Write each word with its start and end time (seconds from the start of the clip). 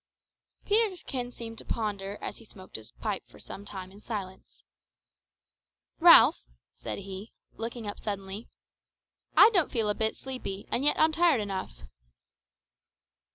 Peterkin 0.65 1.31
seemed 1.31 1.59
to 1.59 1.63
ponder 1.63 2.17
as 2.21 2.37
he 2.37 2.45
smoked 2.45 2.75
his 2.75 2.89
pipe 2.91 3.21
for 3.29 3.37
some 3.37 3.65
time 3.65 3.91
in 3.91 4.01
silence. 4.01 4.63
"Ralph," 5.99 6.39
said 6.73 6.97
he, 6.97 7.33
looking 7.53 7.85
up 7.85 7.99
suddenly, 7.99 8.47
"I 9.37 9.51
don't 9.51 9.71
feel 9.71 9.89
a 9.89 9.93
bit 9.93 10.15
sleepy, 10.17 10.65
and 10.71 10.83
yet 10.83 10.99
I'm 10.99 11.11
tired 11.11 11.39
enough." 11.39 11.83